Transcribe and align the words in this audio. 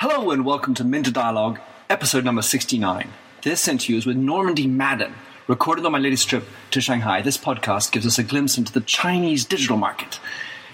Hello 0.00 0.30
and 0.30 0.44
welcome 0.44 0.74
to 0.74 0.84
Minter 0.84 1.10
Dialogue, 1.10 1.58
episode 1.90 2.24
number 2.24 2.40
69. 2.40 3.10
This 3.42 3.66
you 3.88 3.96
is 3.96 4.06
with 4.06 4.16
Normandy 4.16 4.68
Madden. 4.68 5.12
Recorded 5.48 5.84
on 5.84 5.90
my 5.90 5.98
latest 5.98 6.28
trip 6.28 6.44
to 6.70 6.80
Shanghai, 6.80 7.20
this 7.20 7.36
podcast 7.36 7.90
gives 7.90 8.06
us 8.06 8.16
a 8.16 8.22
glimpse 8.22 8.56
into 8.56 8.72
the 8.72 8.80
Chinese 8.80 9.44
digital 9.44 9.76
market. 9.76 10.20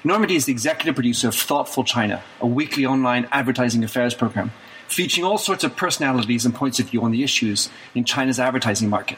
Normandy 0.04 0.36
is 0.36 0.44
the 0.44 0.52
executive 0.52 0.94
producer 0.94 1.28
of 1.28 1.34
Thoughtful 1.34 1.84
China, 1.84 2.22
a 2.38 2.46
weekly 2.46 2.84
online 2.84 3.26
advertising 3.32 3.82
affairs 3.82 4.12
program 4.12 4.52
featuring 4.88 5.24
all 5.24 5.38
sorts 5.38 5.64
of 5.64 5.74
personalities 5.74 6.44
and 6.44 6.54
points 6.54 6.78
of 6.78 6.90
view 6.90 7.02
on 7.02 7.10
the 7.10 7.22
issues 7.22 7.70
in 7.94 8.04
China's 8.04 8.38
advertising 8.38 8.90
market. 8.90 9.16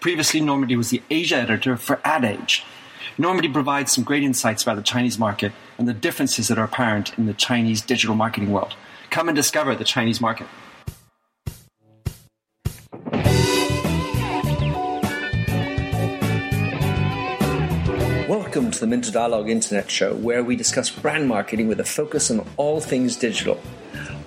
Previously, 0.00 0.40
Normandy 0.40 0.74
was 0.74 0.88
the 0.88 1.02
Asia 1.10 1.36
editor 1.36 1.76
for 1.76 2.00
Ad 2.02 2.24
Age. 2.24 2.64
Normandy 3.18 3.50
provides 3.50 3.92
some 3.92 4.04
great 4.04 4.22
insights 4.22 4.62
about 4.62 4.76
the 4.76 4.82
Chinese 4.82 5.18
market 5.18 5.52
and 5.76 5.86
the 5.86 5.92
differences 5.92 6.48
that 6.48 6.56
are 6.56 6.64
apparent 6.64 7.12
in 7.18 7.26
the 7.26 7.34
Chinese 7.34 7.82
digital 7.82 8.14
marketing 8.14 8.50
world. 8.50 8.74
Come 9.14 9.28
and 9.28 9.36
discover 9.36 9.76
the 9.76 9.84
Chinese 9.84 10.20
market. 10.20 10.48
Welcome 18.28 18.72
to 18.72 18.80
the 18.80 18.88
Minter 18.88 19.12
Dialogue 19.12 19.48
Internet 19.48 19.88
Show, 19.88 20.16
where 20.16 20.42
we 20.42 20.56
discuss 20.56 20.90
brand 20.90 21.28
marketing 21.28 21.68
with 21.68 21.78
a 21.78 21.84
focus 21.84 22.28
on 22.28 22.44
all 22.56 22.80
things 22.80 23.14
digital. 23.14 23.60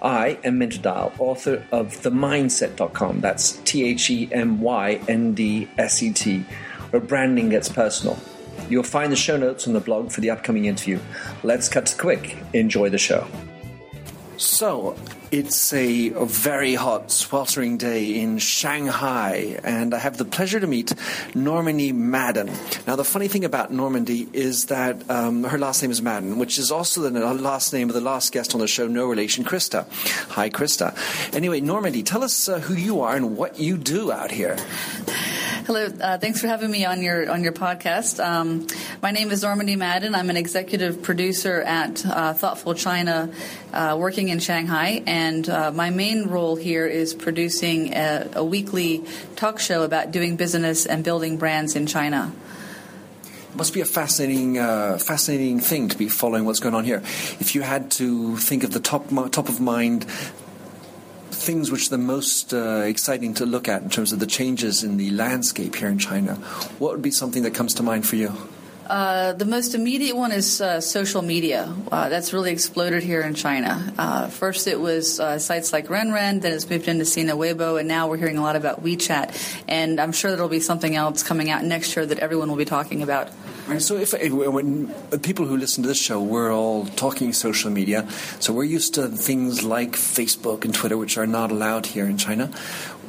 I 0.02 0.40
am 0.46 0.60
Minter 0.60 0.82
Dial, 0.82 1.12
author 1.20 1.66
of 1.74 1.88
TheMyndset.com. 1.88 3.20
That's 3.20 3.58
T 3.66 3.84
H 3.84 4.10
E 4.10 4.30
M 4.32 4.62
Y 4.62 5.02
N 5.10 5.34
D 5.34 5.68
S 5.78 6.02
E 6.02 6.14
T, 6.14 6.46
where 6.92 7.02
branding 7.02 7.50
gets 7.50 7.68
personal. 7.68 8.18
You'll 8.70 8.84
find 8.84 9.12
the 9.12 9.18
show 9.18 9.36
notes 9.36 9.68
on 9.68 9.74
the 9.74 9.82
blog 9.82 10.14
for 10.14 10.22
the 10.22 10.30
upcoming 10.30 10.64
interview. 10.64 11.02
Let's 11.44 11.68
cut 11.68 11.88
to 11.88 11.98
quick. 11.98 12.38
Enjoy 12.54 12.90
the 12.90 12.98
show. 12.98 13.28
So, 14.38 14.96
it's 15.32 15.74
a, 15.74 16.10
very 16.10 16.76
hot, 16.76 17.12
sweltering 17.12 17.78
day 17.78 18.20
in 18.20 18.38
Shanghai, 18.38 19.60
and 19.64 19.96
I 19.96 19.98
have 19.98 20.18
the 20.18 20.26
pleasure 20.26 20.60
to 20.60 20.68
meet 20.68 20.94
Normandy 21.34 21.92
Madden. 21.92 22.52
Now, 22.86 22.96
the 22.96 23.04
funny 23.04 23.28
thing 23.28 23.46
about 23.46 23.74
Normandy 23.74 24.28
is 24.34 24.66
that 24.66 25.10
um, 25.10 25.44
her 25.44 25.58
last 25.58 25.82
name 25.82 25.90
is 25.90 26.04
Madden, 26.04 26.38
which 26.38 26.60
is 26.60 26.72
also 26.72 27.02
the 27.02 27.34
last 27.34 27.74
name 27.74 27.90
of 27.90 27.96
the 27.96 28.02
last 28.02 28.32
guest 28.32 28.54
on 28.54 28.62
the 28.62 28.68
show, 28.68 28.88
no 28.88 29.08
relation, 29.08 29.44
Krista. 29.44 29.88
Hi, 30.30 30.52
Krista. 30.52 30.96
Anyway, 31.34 31.60
Normandy, 31.60 32.04
tell 32.04 32.24
us 32.24 32.48
uh, 32.48 32.60
who 32.60 32.76
you 32.76 33.02
are 33.02 33.16
and 33.16 33.38
what 33.38 33.60
you 33.60 33.76
do 33.76 34.12
out 34.12 34.30
here. 34.30 34.56
Hello, 35.68 35.86
uh, 35.86 36.18
thanks 36.18 36.40
for 36.40 36.48
having 36.48 36.72
me 36.72 36.86
on 36.86 37.02
your 37.02 37.30
on 37.30 37.44
your 37.44 37.52
podcast. 37.52 38.24
Um, 38.24 38.68
my 39.02 39.12
name 39.12 39.32
is 39.32 39.44
Normandy 39.44 39.76
Madden. 39.76 40.16
I'm 40.16 40.30
an 40.30 40.38
executive 40.38 41.04
producer 41.04 41.62
at 41.62 42.06
uh, 42.06 42.34
Thoughtful 42.34 42.74
China, 42.74 43.30
uh, 43.74 43.98
working 44.00 44.30
in 44.30 44.40
Shanghai, 44.40 45.04
and 45.06 45.50
uh, 45.50 45.74
my 45.74 45.90
main 45.90 46.28
role 46.30 46.56
here 46.56 46.88
is 46.88 47.14
producing 47.14 47.94
a, 47.94 48.30
a 48.36 48.46
weekly 48.46 49.04
talk 49.36 49.60
show 49.60 49.84
about 49.84 50.12
doing 50.12 50.38
business 50.38 50.86
and 50.86 51.04
building 51.04 51.36
brands 51.38 51.76
in 51.76 51.86
China 51.86 52.32
must 53.56 53.74
be 53.74 53.82
a 53.82 53.86
fascinating, 53.86 54.60
uh, 54.60 55.00
fascinating 55.00 55.60
thing 55.60 55.90
to 55.90 55.98
be 55.98 56.08
following 56.08 56.46
what's 56.46 56.60
going 56.60 56.76
on 56.76 56.86
here. 56.86 56.98
If 57.40 57.56
you 57.56 57.62
had 57.64 57.90
to 57.92 58.38
think 58.38 58.64
of 58.64 58.72
the 58.72 58.80
top 58.80 59.10
top 59.32 59.50
of 59.50 59.60
mind 59.60 60.06
things 61.48 61.72
which 61.72 61.88
are 61.88 61.96
the 61.96 61.98
most 61.98 62.54
uh, 62.54 62.84
exciting 62.86 63.34
to 63.34 63.46
look 63.46 63.70
at 63.70 63.82
in 63.82 63.90
terms 63.90 64.12
of 64.12 64.20
the 64.20 64.28
changes 64.28 64.84
in 64.84 64.98
the 64.98 65.10
landscape 65.12 65.74
here 65.76 65.88
in 65.88 65.98
China, 65.98 66.36
what 66.78 66.92
would 66.92 67.02
be 67.02 67.10
something 67.10 67.44
that 67.44 67.54
comes 67.54 67.74
to 67.76 67.84
mind 67.84 68.06
for 68.06 68.18
you? 68.18 68.36
Uh, 68.86 69.32
the 69.32 69.46
most 69.46 69.74
immediate 69.74 70.16
one 70.16 70.34
is 70.34 70.60
uh, 70.60 70.82
social 70.82 71.22
media. 71.22 71.74
Uh, 71.90 72.10
that's 72.10 72.34
really 72.34 72.52
exploded 72.52 73.02
here 73.02 73.22
in 73.22 73.34
China. 73.34 73.94
Uh, 73.98 74.28
first, 74.28 74.68
it 74.68 74.80
was 74.80 75.22
uh, 75.22 75.40
sites 75.40 75.72
like 75.72 75.88
RenRen, 75.88 76.42
then 76.42 76.52
it's 76.52 76.70
moved 76.70 76.90
into 76.90 77.06
Sina 77.06 77.36
Weibo, 77.36 77.80
and 77.80 77.88
now 77.88 78.10
we're 78.10 78.18
hearing 78.18 78.38
a 78.38 78.42
lot 78.42 78.58
about 78.58 78.84
WeChat. 78.84 79.64
And 79.70 80.02
I'm 80.02 80.12
sure 80.12 80.32
there'll 80.32 80.50
be 80.50 80.60
something 80.60 80.96
else 80.96 81.24
coming 81.24 81.50
out 81.50 81.64
next 81.64 81.96
year 81.96 82.06
that 82.06 82.20
everyone 82.20 82.50
will 82.50 82.58
be 82.58 82.66
talking 82.66 83.04
about. 83.04 83.30
Right, 83.68 83.82
so 83.82 83.98
if, 83.98 84.14
when 84.14 84.88
people 85.24 85.46
who 85.46 85.58
listen 85.58 85.84
to 85.84 85.90
this 85.90 86.02
show, 86.02 86.22
we're 86.22 86.54
all 86.54 86.86
talking 86.86 87.34
social 87.34 87.70
media, 87.70 88.10
so 88.40 88.54
we're 88.54 88.64
used 88.64 88.94
to 88.94 89.10
things 89.10 89.62
like 89.62 89.92
Facebook 89.92 90.64
and 90.64 90.74
Twitter, 90.74 90.98
which 90.98 91.18
are 91.18 91.28
not 91.28 91.52
allowed 91.52 91.86
here 91.86 92.06
in 92.06 92.18
China. 92.18 92.48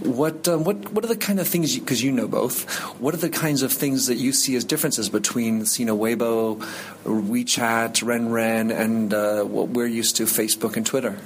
What 0.01 0.49
uh, 0.49 0.59
what 0.59 0.93
what 0.93 1.05
are 1.05 1.09
the 1.09 1.17
kind 1.17 1.39
of 1.39 1.47
things 1.47 1.79
because 1.79 2.03
you, 2.03 2.11
you, 2.11 2.17
know 2.17 2.27
both? 2.27 2.69
What 2.99 3.15
are 3.15 3.19
the 3.19 3.31
kinds 3.31 3.63
of 3.63 3.73
things 3.73 4.09
that 4.09 4.17
you 4.17 4.33
see 4.33 4.57
as 4.57 4.65
differences 4.65 5.09
between 5.09 5.65
Sina 5.65 5.95
Weibo, 5.95 6.57
WeChat, 7.05 8.03
RenRen, 8.03 8.77
and 8.77 9.15
uh, 9.15 9.45
what 9.45 9.69
we're 9.69 9.87
used 9.87 10.17
to, 10.17 10.25
Facebook 10.25 10.77
and 10.77 10.85
Twitter? 10.85 11.19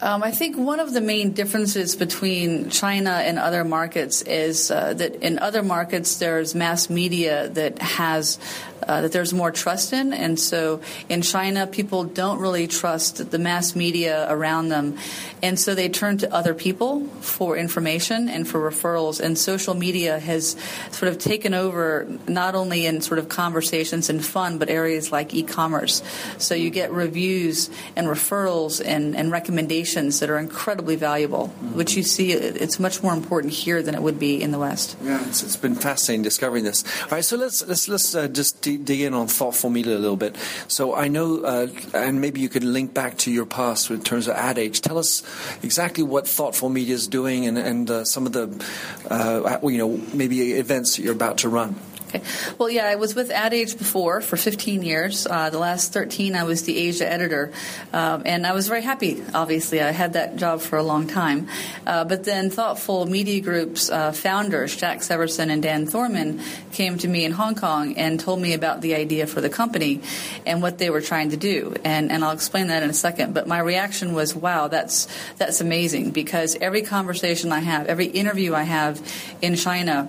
Um, 0.00 0.22
I 0.22 0.30
think 0.30 0.56
one 0.56 0.78
of 0.78 0.92
the 0.92 1.00
main 1.00 1.32
differences 1.32 1.96
between 1.96 2.70
China 2.70 3.10
and 3.10 3.36
other 3.36 3.64
markets 3.64 4.22
is 4.22 4.70
uh, 4.70 4.94
that 4.94 5.16
in 5.16 5.40
other 5.40 5.62
markets 5.62 6.18
there's 6.18 6.54
mass 6.54 6.88
media 6.88 7.48
that 7.48 7.82
has 7.82 8.38
uh, 8.86 9.02
that 9.02 9.10
there's 9.10 9.34
more 9.34 9.50
trust 9.50 9.92
in, 9.92 10.12
and 10.12 10.38
so 10.38 10.80
in 11.08 11.20
China 11.20 11.66
people 11.66 12.04
don't 12.04 12.38
really 12.38 12.68
trust 12.68 13.32
the 13.32 13.38
mass 13.38 13.74
media 13.74 14.24
around 14.30 14.68
them, 14.68 14.96
and 15.42 15.58
so 15.58 15.74
they 15.74 15.88
turn 15.88 16.16
to 16.16 16.32
other 16.32 16.54
people 16.54 17.04
for 17.20 17.56
information 17.56 18.28
and 18.28 18.46
for 18.46 18.70
referrals. 18.70 19.18
And 19.18 19.36
social 19.36 19.74
media 19.74 20.20
has 20.20 20.56
sort 20.92 21.10
of 21.10 21.18
taken 21.18 21.54
over 21.54 22.06
not 22.28 22.54
only 22.54 22.86
in 22.86 23.00
sort 23.00 23.18
of 23.18 23.28
conversations 23.28 24.08
and 24.08 24.24
fun, 24.24 24.58
but 24.58 24.70
areas 24.70 25.10
like 25.10 25.34
e-commerce. 25.34 26.00
So 26.38 26.54
you 26.54 26.70
get 26.70 26.92
reviews 26.92 27.68
and 27.96 28.06
referrals 28.06 28.80
and, 28.82 29.16
and 29.16 29.32
recommendations 29.32 29.87
that 29.94 30.30
are 30.30 30.38
incredibly 30.38 30.96
valuable, 30.96 31.48
mm-hmm. 31.48 31.76
which 31.76 31.96
you 31.96 32.02
see 32.02 32.32
it's 32.32 32.78
much 32.78 33.02
more 33.02 33.12
important 33.12 33.52
here 33.52 33.82
than 33.82 33.94
it 33.94 34.02
would 34.02 34.18
be 34.18 34.40
in 34.40 34.50
the 34.50 34.58
West. 34.58 34.96
Yeah, 35.02 35.26
it's, 35.26 35.42
it's 35.42 35.56
been 35.56 35.74
fascinating 35.74 36.22
discovering 36.22 36.64
this. 36.64 36.84
All 37.04 37.10
right, 37.10 37.24
so 37.24 37.36
let's 37.36 37.66
let's 37.66 37.88
let's 37.88 38.14
uh, 38.14 38.28
just 38.28 38.62
d- 38.62 38.76
dig 38.76 39.00
in 39.00 39.14
on 39.14 39.26
thoughtful 39.26 39.70
media 39.70 39.96
a 39.96 39.98
little 39.98 40.16
bit. 40.16 40.36
So 40.68 40.94
I 40.94 41.08
know, 41.08 41.42
uh, 41.42 41.68
and 41.94 42.20
maybe 42.20 42.40
you 42.40 42.48
could 42.48 42.64
link 42.64 42.94
back 42.94 43.18
to 43.18 43.30
your 43.30 43.46
past 43.46 43.90
in 43.90 44.02
terms 44.02 44.28
of 44.28 44.36
ad 44.36 44.58
age. 44.58 44.80
Tell 44.80 44.98
us 44.98 45.22
exactly 45.62 46.04
what 46.04 46.28
thoughtful 46.28 46.68
media 46.68 46.94
is 46.94 47.08
doing, 47.08 47.46
and 47.46 47.58
and 47.58 47.90
uh, 47.90 48.04
some 48.04 48.26
of 48.26 48.32
the 48.32 48.64
uh, 49.10 49.58
you 49.62 49.78
know 49.78 50.00
maybe 50.12 50.52
events 50.52 50.96
that 50.96 51.02
you're 51.02 51.14
about 51.14 51.38
to 51.38 51.48
run. 51.48 51.74
Okay. 52.08 52.22
Well, 52.56 52.70
yeah, 52.70 52.86
I 52.86 52.94
was 52.94 53.14
with 53.14 53.30
Ad 53.30 53.52
Age 53.52 53.76
before 53.76 54.22
for 54.22 54.38
15 54.38 54.82
years. 54.82 55.26
Uh, 55.26 55.50
the 55.50 55.58
last 55.58 55.92
13, 55.92 56.36
I 56.36 56.44
was 56.44 56.62
the 56.62 56.78
Asia 56.78 57.06
editor, 57.06 57.52
um, 57.92 58.22
and 58.24 58.46
I 58.46 58.52
was 58.52 58.66
very 58.66 58.80
happy. 58.80 59.22
Obviously, 59.34 59.82
I 59.82 59.90
had 59.90 60.14
that 60.14 60.36
job 60.36 60.62
for 60.62 60.78
a 60.78 60.82
long 60.82 61.06
time. 61.06 61.48
Uh, 61.86 62.04
but 62.04 62.24
then, 62.24 62.48
Thoughtful 62.48 63.04
Media 63.04 63.42
Group's 63.42 63.90
uh, 63.90 64.12
founders, 64.12 64.74
Jack 64.74 65.00
Severson 65.00 65.50
and 65.50 65.62
Dan 65.62 65.84
Thorman, 65.84 66.40
came 66.72 66.96
to 66.96 67.06
me 67.06 67.26
in 67.26 67.32
Hong 67.32 67.54
Kong 67.54 67.98
and 67.98 68.18
told 68.18 68.40
me 68.40 68.54
about 68.54 68.80
the 68.80 68.94
idea 68.94 69.26
for 69.26 69.42
the 69.42 69.50
company 69.50 70.00
and 70.46 70.62
what 70.62 70.78
they 70.78 70.88
were 70.88 71.02
trying 71.02 71.28
to 71.30 71.36
do. 71.36 71.74
And 71.84 72.10
and 72.10 72.24
I'll 72.24 72.32
explain 72.32 72.68
that 72.68 72.82
in 72.82 72.88
a 72.88 72.94
second. 72.94 73.34
But 73.34 73.46
my 73.46 73.58
reaction 73.58 74.14
was, 74.14 74.34
"Wow, 74.34 74.68
that's 74.68 75.08
that's 75.36 75.60
amazing!" 75.60 76.12
Because 76.12 76.56
every 76.58 76.80
conversation 76.80 77.52
I 77.52 77.60
have, 77.60 77.86
every 77.86 78.06
interview 78.06 78.54
I 78.54 78.62
have 78.62 78.98
in 79.42 79.56
China 79.56 80.08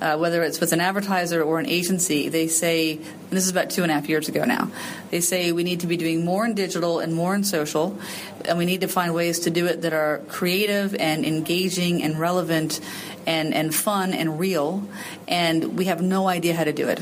uh, 0.00 0.16
whether 0.16 0.42
it's 0.42 0.60
with 0.60 0.72
an 0.72 0.80
advertiser 0.80 1.42
or 1.42 1.58
an 1.58 1.66
agency, 1.66 2.28
they 2.28 2.48
say, 2.48 2.96
and 2.96 3.30
this 3.30 3.44
is 3.44 3.50
about 3.50 3.70
two 3.70 3.82
and 3.82 3.90
a 3.90 3.94
half 3.94 4.08
years 4.08 4.28
ago 4.28 4.44
now, 4.44 4.70
they 5.10 5.20
say 5.20 5.52
we 5.52 5.64
need 5.64 5.80
to 5.80 5.86
be 5.86 5.96
doing 5.96 6.24
more 6.24 6.44
in 6.44 6.54
digital 6.54 7.00
and 7.00 7.14
more 7.14 7.34
in 7.34 7.44
social, 7.44 7.98
and 8.44 8.56
we 8.58 8.64
need 8.64 8.80
to 8.80 8.88
find 8.88 9.14
ways 9.14 9.40
to 9.40 9.50
do 9.50 9.66
it 9.66 9.82
that 9.82 9.92
are 9.92 10.22
creative 10.28 10.94
and 10.94 11.24
engaging 11.24 12.02
and 12.02 12.18
relevant 12.18 12.80
and, 13.26 13.52
and 13.52 13.74
fun 13.74 14.14
and 14.14 14.40
real, 14.40 14.82
and 15.28 15.76
we 15.76 15.84
have 15.86 16.00
no 16.00 16.28
idea 16.28 16.54
how 16.54 16.64
to 16.64 16.72
do 16.72 16.88
it. 16.88 17.00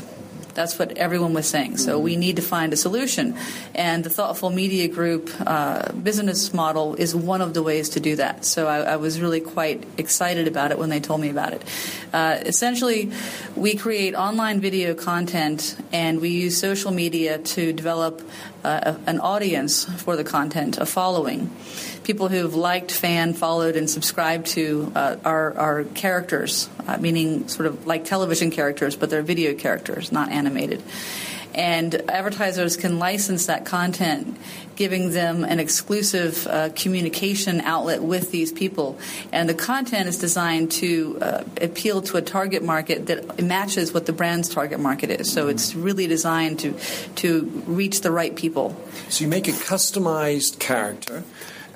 That's 0.59 0.77
what 0.77 0.97
everyone 0.97 1.33
was 1.33 1.47
saying. 1.47 1.77
So 1.77 1.99
we 1.99 2.17
need 2.17 2.35
to 2.35 2.41
find 2.41 2.73
a 2.73 2.75
solution. 2.75 3.37
And 3.73 4.03
the 4.03 4.09
Thoughtful 4.09 4.49
Media 4.49 4.89
Group 4.89 5.31
uh, 5.39 5.89
business 5.93 6.53
model 6.53 6.95
is 6.95 7.15
one 7.15 7.39
of 7.39 7.53
the 7.53 7.63
ways 7.63 7.87
to 7.91 8.01
do 8.01 8.17
that. 8.17 8.43
So 8.43 8.67
I, 8.67 8.79
I, 8.79 8.95
was 8.97 9.21
really 9.21 9.39
quite 9.39 9.87
excited 9.97 10.49
about 10.49 10.71
it 10.71 10.77
when 10.77 10.89
they 10.89 10.99
told 10.99 11.21
me 11.21 11.29
about 11.29 11.53
it. 11.53 11.63
Uh, 12.11 12.39
essentially, 12.41 13.09
we 13.55 13.75
create 13.75 14.15
online 14.15 14.59
video 14.59 14.93
content 14.95 15.77
and 15.93 16.19
we 16.19 16.27
use 16.27 16.57
social 16.57 16.91
media 16.91 17.37
to 17.37 17.71
develop 17.71 18.21
uh, 18.65 18.95
an 19.05 19.21
audience 19.21 19.85
for 19.85 20.17
the 20.17 20.25
content, 20.25 20.77
a 20.77 20.85
following. 20.85 21.49
People 22.03 22.27
who've 22.27 22.55
liked, 22.55 22.91
fan, 22.91 23.33
followed, 23.33 23.77
and 23.77 23.89
subscribed 23.89 24.47
to 24.47 24.91
uh, 24.95 25.15
our, 25.23 25.53
our 25.53 25.83
characters, 25.85 26.67
uh, 26.87 26.97
meaning 26.97 27.47
sort 27.47 27.67
of 27.67 27.87
like 27.87 28.03
television 28.03 28.51
characters, 28.51 28.97
but 28.97 29.09
they're 29.09 29.21
video 29.21 29.53
characters, 29.53 30.11
not 30.11 30.29
animated. 30.31 30.48
And 31.55 31.95
advertisers 32.09 32.77
can 32.77 32.99
license 32.99 33.47
that 33.47 33.65
content, 33.65 34.37
giving 34.75 35.11
them 35.11 35.43
an 35.43 35.59
exclusive 35.59 36.45
uh, 36.47 36.69
communication 36.75 37.59
outlet 37.61 38.03
with 38.03 38.31
these 38.31 38.53
people. 38.53 38.99
And 39.31 39.49
the 39.49 39.55
content 39.55 40.07
is 40.07 40.19
designed 40.19 40.71
to 40.73 41.17
uh, 41.19 41.43
appeal 41.59 42.03
to 42.03 42.17
a 42.17 42.21
target 42.21 42.63
market 42.63 43.07
that 43.07 43.41
matches 43.41 43.93
what 43.93 44.05
the 44.05 44.13
brand's 44.13 44.47
target 44.47 44.79
market 44.79 45.09
is. 45.09 45.31
So 45.31 45.47
it's 45.47 45.73
really 45.73 46.05
designed 46.07 46.59
to 46.59 46.75
to 47.15 47.45
reach 47.65 48.01
the 48.01 48.11
right 48.11 48.35
people. 48.35 48.75
So 49.09 49.23
you 49.23 49.29
make 49.29 49.47
a 49.47 49.51
customized 49.51 50.59
character 50.59 51.23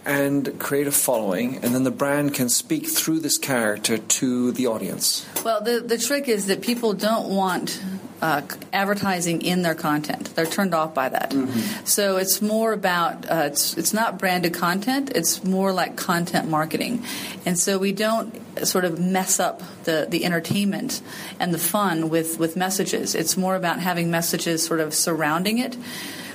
and 0.06 0.60
create 0.60 0.86
a 0.86 0.92
following, 0.92 1.58
and 1.64 1.74
then 1.74 1.84
the 1.84 1.92
brand 1.92 2.34
can 2.34 2.50
speak 2.50 2.88
through 2.88 3.22
this 3.22 3.38
character 3.38 3.98
to 3.98 4.52
the 4.52 4.68
audience. 4.68 5.26
Well, 5.44 5.62
the, 5.62 5.80
the 5.80 5.98
trick 5.98 6.28
is 6.28 6.48
that 6.48 6.62
people 6.62 6.94
don't 6.94 7.30
want 7.30 7.82
uh, 8.24 8.42
advertising 8.72 9.42
in 9.42 9.64
their 9.64 9.76
content. 9.76 10.34
They're 10.34 10.46
turned 10.46 10.74
off 10.74 10.94
by 10.94 11.10
that. 11.10 11.32
Mm-hmm. 11.32 11.86
So 11.86 12.16
it's 12.16 12.42
more 12.42 12.72
about 12.72 13.30
uh, 13.30 13.50
it's 13.52 13.78
it's 13.78 13.94
not 13.94 14.18
branded 14.18 14.54
content. 14.54 15.12
It's 15.14 15.44
more 15.44 15.74
like 15.74 15.98
content 15.98 16.50
marketing, 16.50 17.04
and 17.46 17.60
so 17.60 17.78
we 17.78 17.92
don't 17.92 18.34
sort 18.66 18.86
of 18.86 18.98
mess 18.98 19.42
up 19.42 19.62
the, 19.84 20.08
the 20.10 20.24
entertainment 20.24 21.02
and 21.38 21.54
the 21.54 21.58
fun 21.58 22.10
with, 22.10 22.40
with 22.40 22.56
messages. 22.56 23.16
It's 23.16 23.36
more 23.36 23.56
about 23.56 23.80
having 23.80 24.12
messages 24.12 24.64
sort 24.64 24.80
of 24.80 24.94
surrounding 24.94 25.58
it 25.58 25.76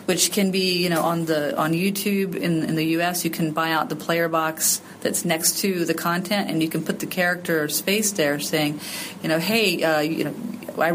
which 0.05 0.33
can 0.33 0.51
be, 0.51 0.83
you 0.83 0.89
know, 0.89 1.03
on 1.03 1.27
the 1.27 1.55
on 1.59 1.73
YouTube 1.75 2.35
in, 2.35 2.65
in 2.65 2.77
the 2.77 2.87
U.S. 2.97 3.27
You 3.27 3.31
can 3.31 3.53
buy 3.53 3.73
out 3.73 3.91
the 3.91 3.95
player 3.95 4.27
box 4.27 4.81
that's 5.03 5.23
next 5.27 5.59
to 5.59 5.85
the 5.85 5.93
content, 5.93 6.49
and 6.49 6.63
you 6.63 6.71
can 6.71 6.83
put 6.83 7.01
the 7.01 7.07
character 7.07 7.69
space 7.69 8.13
there, 8.13 8.41
saying, 8.41 8.81
you 9.23 9.29
know, 9.29 9.39
hey, 9.39 9.83
uh, 9.83 10.01
you 10.01 10.25
know. 10.25 10.35
I, 10.81 10.93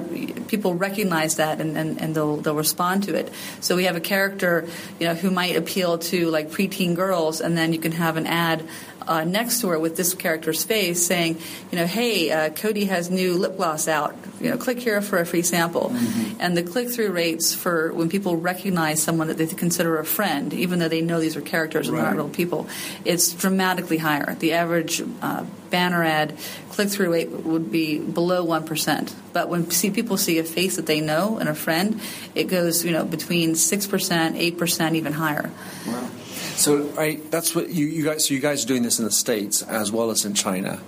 people 0.47 0.75
recognize 0.75 1.35
that 1.37 1.61
and, 1.61 1.77
and, 1.77 2.01
and 2.01 2.15
they'll, 2.15 2.37
they'll 2.37 2.55
respond 2.55 3.03
to 3.03 3.15
it. 3.15 3.31
So 3.61 3.75
we 3.75 3.85
have 3.85 3.95
a 3.95 4.01
character, 4.01 4.67
you 4.99 5.07
know, 5.07 5.15
who 5.15 5.31
might 5.31 5.55
appeal 5.55 5.97
to 5.97 6.29
like 6.29 6.49
preteen 6.49 6.95
girls, 6.95 7.41
and 7.41 7.57
then 7.57 7.73
you 7.73 7.79
can 7.79 7.93
have 7.93 8.17
an 8.17 8.27
ad 8.27 8.63
uh, 9.07 9.23
next 9.23 9.61
to 9.61 9.69
her 9.69 9.79
with 9.79 9.95
this 9.97 10.13
character's 10.13 10.63
face 10.63 11.05
saying, 11.05 11.37
you 11.71 11.77
know, 11.77 11.85
hey, 11.85 12.31
uh, 12.31 12.49
Coty 12.49 12.87
has 12.87 13.09
new 13.09 13.33
lip 13.37 13.57
gloss 13.57 13.87
out. 13.87 14.15
You 14.39 14.49
know, 14.49 14.57
click 14.57 14.79
here 14.79 15.01
for 15.01 15.19
a 15.19 15.25
free 15.25 15.41
sample. 15.41 15.89
Mm-hmm. 15.89 16.41
And 16.41 16.57
the 16.57 16.63
click 16.63 16.89
through 16.89 17.11
rates 17.11 17.53
for 17.53 17.93
when 17.93 18.09
people 18.09 18.37
recognize 18.37 19.01
someone 19.01 19.27
that 19.27 19.37
they 19.37 19.47
consider 19.47 19.99
a 19.99 20.05
friend, 20.05 20.53
even 20.53 20.79
though 20.79 20.89
they 20.89 21.01
know 21.01 21.19
these 21.19 21.35
are 21.35 21.41
characters 21.41 21.87
and 21.87 21.97
right. 21.97 22.03
not 22.03 22.15
real 22.15 22.29
people, 22.29 22.67
it's 23.05 23.31
dramatically 23.33 23.97
higher. 23.97 24.35
The 24.35 24.53
average 24.53 25.01
uh, 25.21 25.45
banner 25.69 26.03
ad 26.03 26.37
click 26.69 26.89
through 26.89 27.11
rate 27.11 27.29
would 27.29 27.71
be 27.71 27.99
below 27.99 28.45
1%. 28.45 29.13
But 29.31 29.49
when 29.49 29.69
see 29.71 29.91
people 29.91 30.17
see 30.17 30.39
a 30.39 30.43
face 30.43 30.75
that 30.75 30.85
they 30.85 31.01
know 31.01 31.37
and 31.37 31.47
a 31.47 31.55
friend, 31.55 32.01
it 32.35 32.45
goes, 32.45 32.83
you 32.83 32.91
know, 32.91 33.05
between 33.05 33.51
6%, 33.51 34.55
8%, 34.57 34.95
even 34.95 35.13
higher. 35.13 35.51
Wow. 35.87 36.09
So 36.55 36.83
that's 37.29 37.55
what 37.55 37.69
you, 37.69 37.85
you, 37.87 38.03
guys. 38.05 38.27
So 38.27 38.33
you 38.33 38.39
guys 38.39 38.63
are 38.63 38.67
doing 38.67 38.83
this 38.83 38.99
in 38.99 39.05
the 39.05 39.11
states 39.11 39.61
as 39.63 39.91
well 39.91 40.11
as 40.11 40.23
in 40.25 40.33
China. 40.33 40.79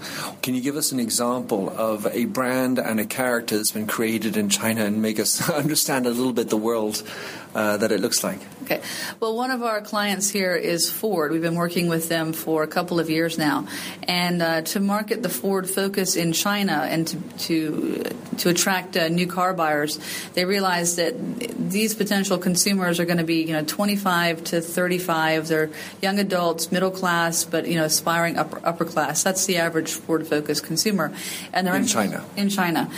Can 0.42 0.56
you 0.56 0.62
give 0.62 0.76
us 0.76 0.92
an 0.92 1.00
example 1.00 1.70
of 1.70 2.08
a 2.08 2.26
brand 2.26 2.80
and 2.80 3.00
a 3.00 3.06
character 3.06 3.58
that's 3.58 3.72
been 3.72 3.88
created 3.88 4.38
in 4.38 4.50
China 4.50 4.86
and 4.86 5.02
make 5.02 5.20
us 5.20 5.50
understand 5.50 6.06
a 6.06 6.12
little 6.12 6.34
bit 6.34 6.50
the 6.50 6.58
world 6.58 7.04
uh, 7.56 7.78
that 7.78 7.92
it 7.92 8.02
looks 8.02 8.24
like? 8.24 8.40
Okay. 8.64 8.82
Well, 9.20 9.36
one 9.36 9.50
of 9.50 9.64
our 9.64 9.80
clients 9.80 10.30
here 10.30 10.56
is 10.56 10.90
Ford. 10.90 11.32
We've 11.32 11.42
been 11.42 11.56
working 11.56 11.88
with 11.88 12.10
them 12.10 12.34
for 12.34 12.64
a 12.64 12.68
couple 12.68 13.00
of 13.00 13.10
years 13.10 13.38
now, 13.38 13.68
and 14.04 14.42
uh, 14.42 14.62
to 14.64 14.80
market 14.80 15.24
the 15.24 15.30
Ford 15.30 15.70
Focus 15.70 16.16
in 16.16 16.34
China 16.34 16.86
and 16.90 17.08
to 17.08 17.16
to, 17.46 18.04
to 18.40 18.50
attract 18.50 18.98
uh, 18.98 19.08
new 19.08 19.28
car 19.28 19.54
buyers, 19.54 20.00
they 20.34 20.46
realized 20.46 20.98
that 20.98 21.16
these 21.58 21.96
potential 21.96 22.38
consumers 22.38 23.00
are 23.00 23.06
going 23.06 23.20
to 23.20 23.24
be 23.24 23.44
you 23.44 23.54
know 23.54 23.64
25 23.64 24.44
to 24.46 24.62
35. 24.62 25.48
They're 25.48 25.70
young 26.02 26.20
adults, 26.20 26.72
middle 26.72 26.92
class, 26.92 27.46
but 27.46 27.68
you 27.68 27.76
know 27.76 27.86
aspiring 27.86 28.38
upper 28.38 28.60
upper 28.66 28.86
class. 28.86 29.24
That's 29.24 29.46
the 29.46 29.58
average 29.58 29.92
Ford 29.92 30.28
Focus 30.28 30.60
consumer, 30.60 31.14
and 31.54 31.66
they're 31.66 31.76
in, 31.76 31.84
in 31.84 31.88
China. 31.88 32.26
In 32.36 32.50
China 32.50 32.92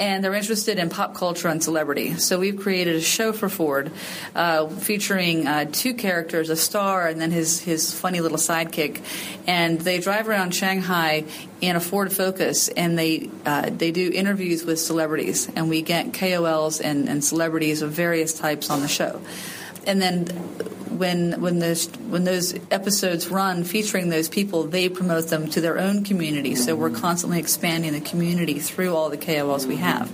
and 0.00 0.24
they're 0.24 0.34
interested 0.34 0.78
in 0.78 0.88
pop 0.88 1.14
culture 1.14 1.46
and 1.46 1.62
celebrity. 1.62 2.16
So 2.16 2.38
we've 2.38 2.58
created 2.58 2.96
a 2.96 3.02
show 3.02 3.32
for 3.32 3.50
Ford 3.50 3.92
uh, 4.34 4.66
featuring 4.68 5.46
uh, 5.46 5.66
two 5.70 5.92
characters, 5.92 6.48
a 6.48 6.56
star 6.56 7.06
and 7.06 7.20
then 7.20 7.30
his, 7.30 7.60
his 7.60 7.92
funny 7.92 8.22
little 8.22 8.38
sidekick. 8.38 9.02
And 9.46 9.78
they 9.78 10.00
drive 10.00 10.26
around 10.26 10.54
Shanghai 10.54 11.26
in 11.60 11.76
a 11.76 11.80
Ford 11.80 12.12
Focus, 12.12 12.68
and 12.68 12.98
they 12.98 13.28
uh, 13.44 13.68
they 13.68 13.90
do 13.90 14.10
interviews 14.12 14.64
with 14.64 14.78
celebrities, 14.78 15.50
and 15.54 15.68
we 15.68 15.82
get 15.82 16.12
KOLs 16.12 16.80
and, 16.82 17.06
and 17.06 17.22
celebrities 17.22 17.82
of 17.82 17.92
various 17.92 18.32
types 18.32 18.70
on 18.70 18.80
the 18.80 18.88
show. 18.88 19.20
And 19.86 20.00
then 20.00 20.26
when 21.00 21.40
when 21.40 21.58
those 21.58 21.86
when 22.10 22.24
those 22.24 22.54
episodes 22.70 23.28
run 23.28 23.64
featuring 23.64 24.10
those 24.10 24.28
people, 24.28 24.64
they 24.64 24.88
promote 24.90 25.28
them 25.28 25.48
to 25.48 25.60
their 25.60 25.78
own 25.78 26.04
community. 26.04 26.54
So 26.54 26.76
we're 26.76 26.90
constantly 26.90 27.38
expanding 27.38 27.92
the 27.92 28.02
community 28.02 28.58
through 28.58 28.94
all 28.94 29.08
the 29.08 29.16
KOLs 29.16 29.66
we 29.66 29.76
have. 29.76 30.12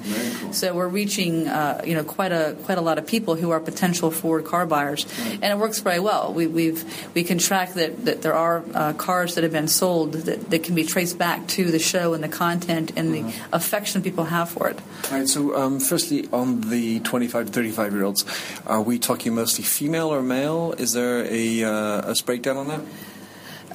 So 0.53 0.73
we're 0.75 0.89
reaching 0.89 1.49
uh, 1.49 1.83
you 1.85 1.95
know 1.95 2.05
quite 2.05 2.31
a 2.31 2.57
quite 2.65 2.79
a 2.79 2.81
lot 2.81 2.99
of 2.99 3.07
people 3.07 3.35
who 3.35 3.51
are 3.51 3.59
potential 3.59 4.13
Ford 4.13 4.45
car 4.45 4.65
buyers, 4.65 5.07
and 5.43 5.45
it 5.45 5.59
works 5.59 5.81
very 5.81 5.99
well. 5.99 6.33
We 6.33 6.47
we've 6.47 6.85
we 7.15 7.25
can 7.25 7.39
track 7.39 7.75
that 7.75 8.05
that 8.05 8.23
there 8.23 8.35
are 8.35 8.63
uh, 8.73 8.93
cars 8.93 9.35
that 9.35 9.43
have 9.43 9.53
been 9.53 9.69
sold 9.69 10.13
that, 10.13 10.51
that 10.51 10.63
can 10.63 10.77
be 10.77 10.85
traced 10.85 11.19
back 11.19 11.49
to 11.49 11.65
the 11.65 11.81
show 11.81 12.15
and 12.15 12.23
the 12.23 12.29
content 12.29 12.93
and 12.97 13.13
the 13.13 13.23
uh-huh. 13.23 13.49
affection 13.53 14.03
people 14.03 14.25
have 14.25 14.51
for 14.51 14.69
it. 14.71 14.79
All 15.11 15.19
right. 15.19 15.29
So 15.29 15.57
um, 15.57 15.81
firstly, 15.81 16.29
on 16.33 16.61
the 16.71 17.01
25 17.01 17.47
to 17.47 17.53
35 17.53 17.93
year 17.93 18.05
olds, 18.05 18.25
are 18.67 18.83
we 18.83 19.01
talking 19.01 19.35
mostly 19.35 19.65
female 19.65 20.15
or 20.15 20.23
male? 20.23 20.76
Is 20.79 20.93
there 20.93 21.25
a, 21.25 21.65
uh, 21.65 22.13
a 22.13 22.15
breakdown 22.25 22.57
on 22.59 22.69
that? 22.69 22.81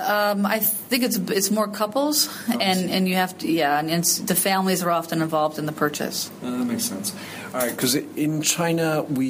Um, 0.02 0.46
I 0.46 0.60
think 0.60 1.04
it's 1.04 1.18
it's 1.18 1.52
more 1.52 1.68
couples, 1.68 2.28
and, 2.50 2.90
and 2.90 3.08
you 3.08 3.16
have 3.16 3.38
to 3.40 3.48
yeah, 3.48 3.80
and 3.80 4.04
the 4.04 4.36
families 4.36 4.84
are 4.84 4.92
often 4.92 5.22
involved 5.22 5.60
in 5.60 5.66
the 5.66 5.72
purchase. 5.72 6.32
Uh, 6.44 6.52
that 6.52 6.66
makes 6.66 6.86
sense. 6.86 7.14
All 7.54 7.60
right, 7.60 7.72
because 7.72 7.96
in 7.96 8.42
China, 8.42 9.04
we 9.04 9.26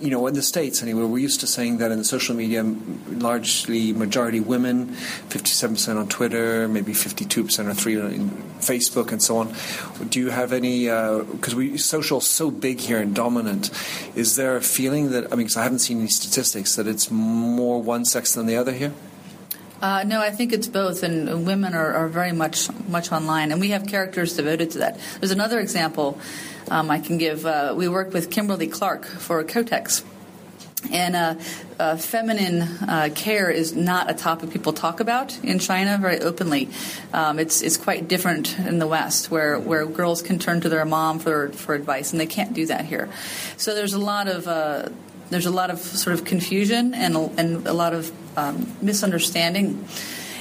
you 0.00 0.10
know 0.10 0.26
in 0.26 0.34
the 0.34 0.42
states 0.42 0.82
anyway, 0.82 1.04
we're 1.04 1.18
used 1.18 1.40
to 1.40 1.46
saying 1.46 1.78
that 1.78 1.92
in 1.92 1.98
the 1.98 2.04
social 2.04 2.34
media, 2.34 2.64
largely 3.08 3.92
majority 3.92 4.40
women, 4.40 4.88
fifty-seven 5.28 5.76
percent 5.76 5.98
on 5.98 6.08
Twitter, 6.08 6.66
maybe 6.68 6.92
fifty-two 6.92 7.44
percent 7.44 7.68
or 7.68 7.74
three 7.74 8.00
on 8.00 8.30
Facebook, 8.60 9.12
and 9.12 9.22
so 9.22 9.38
on. 9.38 9.54
Do 10.08 10.18
you 10.18 10.30
have 10.30 10.52
any? 10.52 10.86
Because 10.86 11.54
uh, 11.54 11.56
we 11.56 11.76
social 11.78 12.20
so 12.20 12.50
big 12.50 12.80
here 12.80 12.98
and 12.98 13.14
dominant. 13.14 13.70
Is 14.16 14.36
there 14.36 14.56
a 14.56 14.62
feeling 14.62 15.10
that 15.10 15.26
I 15.26 15.36
mean, 15.36 15.46
because 15.46 15.56
I 15.56 15.62
haven't 15.62 15.80
seen 15.80 15.98
any 16.00 16.08
statistics 16.08 16.76
that 16.76 16.86
it's 16.86 17.10
more 17.10 17.80
one 17.82 18.04
sex 18.04 18.34
than 18.34 18.46
the 18.46 18.56
other 18.56 18.72
here? 18.72 18.92
Uh, 19.80 20.04
no, 20.06 20.20
I 20.20 20.30
think 20.30 20.52
it's 20.52 20.66
both, 20.66 21.02
and 21.02 21.46
women 21.46 21.72
are, 21.72 21.94
are, 21.94 22.08
very 22.08 22.32
much 22.32 22.68
much 22.86 23.12
online, 23.12 23.50
and 23.50 23.60
we 23.60 23.70
have 23.70 23.86
characters 23.86 24.36
devoted 24.36 24.72
to 24.72 24.78
that. 24.80 25.00
There's 25.18 25.30
another 25.30 25.58
example 25.58 26.18
um, 26.70 26.90
I 26.90 26.98
can 26.98 27.16
give. 27.16 27.46
Uh, 27.46 27.72
we 27.74 27.88
worked 27.88 28.12
with 28.12 28.30
Kimberly 28.30 28.68
Clark 28.68 29.06
for 29.06 29.42
Kotex. 29.42 30.04
And 30.90 31.14
uh, 31.14 31.34
uh 31.78 31.96
feminine 31.98 32.62
uh, 32.62 33.10
care 33.14 33.50
is 33.50 33.76
not 33.76 34.10
a 34.10 34.14
topic 34.14 34.50
people 34.50 34.72
talk 34.72 35.00
about 35.00 35.38
in 35.44 35.58
China 35.58 35.98
very 36.00 36.20
openly. 36.20 36.70
Um, 37.12 37.38
it's 37.38 37.60
it's 37.60 37.76
quite 37.76 38.08
different 38.08 38.58
in 38.58 38.78
the 38.78 38.86
West, 38.86 39.30
where, 39.30 39.58
where 39.58 39.84
girls 39.84 40.22
can 40.22 40.38
turn 40.38 40.62
to 40.62 40.70
their 40.70 40.84
mom 40.86 41.18
for 41.18 41.50
for 41.50 41.74
advice, 41.74 42.12
and 42.12 42.20
they 42.20 42.26
can't 42.26 42.54
do 42.54 42.66
that 42.66 42.86
here. 42.86 43.10
So 43.58 43.74
there's 43.74 43.92
a 43.92 43.98
lot 43.98 44.26
of 44.26 44.48
uh, 44.48 44.88
there's 45.30 45.46
a 45.46 45.50
lot 45.50 45.70
of 45.70 45.78
sort 45.78 46.14
of 46.14 46.24
confusion 46.24 46.92
and 46.94 47.16
and 47.38 47.66
a 47.66 47.72
lot 47.72 47.94
of 47.94 48.12
um, 48.36 48.76
misunderstanding 48.82 49.84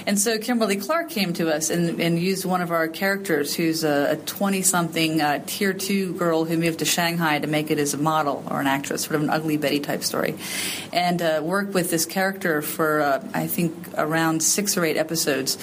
and 0.06 0.20
so 0.20 0.38
Kimberly 0.38 0.77
Clark 0.77 1.10
came 1.10 1.34
to 1.34 1.53
us 1.53 1.70
and, 1.70 2.00
and 2.00 2.20
used 2.20 2.46
one 2.46 2.62
of 2.62 2.72
our 2.72 2.88
characters, 2.88 3.56
who's 3.56 3.84
a 3.84 4.18
20 4.25 4.62
something 4.62 5.22
uh, 5.22 5.44
tier 5.46 5.74
two 5.74 6.13
girl 6.13 6.46
who 6.46 6.58
moved 6.58 6.79
to 6.79 6.86
Shanghai 6.86 7.39
to 7.39 7.48
make 7.48 7.72
it 7.72 7.79
as 7.79 7.94
a 7.94 7.98
model 7.98 8.44
or 8.50 8.62
an 8.62 8.68
actress, 8.68 9.03
sort 9.03 9.15
of 9.15 9.24
an 9.24 9.29
ugly 9.29 9.58
Betty 9.58 9.79
type 9.79 10.03
story. 10.03 10.36
And 10.94 11.22
uh, 11.22 11.41
worked 11.44 11.74
with 11.74 11.89
this 11.89 12.06
character 12.06 12.62
for, 12.62 13.01
uh, 13.01 13.27
I 13.34 13.48
think, 13.48 13.75
around 13.98 14.41
six 14.44 14.77
or 14.77 14.86
eight 14.86 14.98
episodes. 14.98 15.58